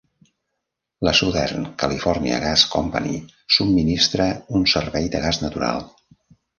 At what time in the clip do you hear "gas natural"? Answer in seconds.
5.29-5.91